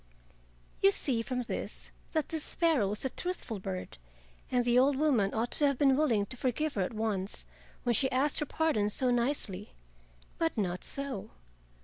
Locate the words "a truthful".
3.05-3.59